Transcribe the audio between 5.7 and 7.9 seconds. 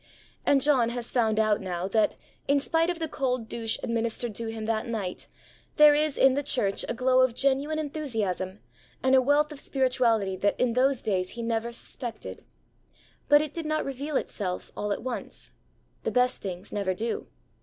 there is in the church a glow of genuine